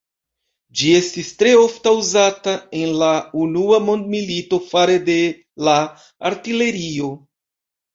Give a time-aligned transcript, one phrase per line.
[0.79, 3.11] Ĝi estis tre ofta uzata en la
[3.45, 5.23] unua mondmilito fare de
[5.71, 5.81] la
[6.35, 7.17] artilerio.